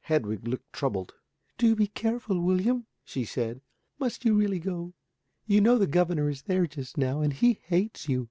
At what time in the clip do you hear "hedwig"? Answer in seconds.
0.00-0.48